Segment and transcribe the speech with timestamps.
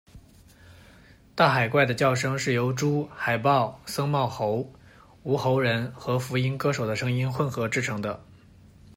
[1.35, 4.67] 大海怪的叫声是由猪、海豹、僧帽猴、
[5.21, 8.19] 无喉人和福音歌手的声音混合制成的